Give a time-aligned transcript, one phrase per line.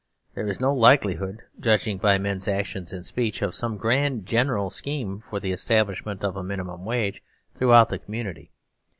[0.33, 5.21] There is no likelihood, judging by men's actions and speech, of some grand general scheme
[5.29, 7.21] for the establishment of a minimum wage
[7.55, 8.49] throughout the community.